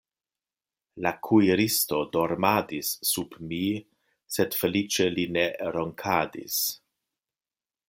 La 1.05 1.09
kuiristo 1.27 1.99
dormadis 2.15 2.89
sub 3.11 3.37
mi, 3.51 3.61
sed 4.37 4.59
feliĉe 4.63 5.09
li 5.19 5.29
ne 5.37 5.47
ronkadis. 5.79 6.61